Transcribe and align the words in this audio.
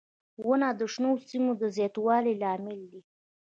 •ونه 0.47 0.69
د 0.79 0.81
شنو 0.93 1.11
سیمو 1.27 1.51
د 1.61 1.63
زیاتوالي 1.75 2.33
لامل 2.41 2.79
دی. 2.91 3.01